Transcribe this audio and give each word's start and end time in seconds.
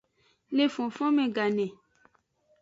Le 0.51 0.67
fonfonme 0.67 1.27
gane. 1.31 1.69